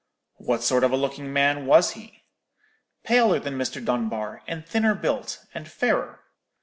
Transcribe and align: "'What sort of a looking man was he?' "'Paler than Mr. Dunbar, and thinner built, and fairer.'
"'What 0.37 0.63
sort 0.63 0.83
of 0.83 0.91
a 0.91 0.97
looking 0.97 1.31
man 1.31 1.67
was 1.67 1.91
he?' 1.91 2.23
"'Paler 3.03 3.39
than 3.39 3.55
Mr. 3.55 3.85
Dunbar, 3.85 4.41
and 4.47 4.65
thinner 4.65 4.95
built, 4.95 5.45
and 5.53 5.69
fairer.' 5.69 6.21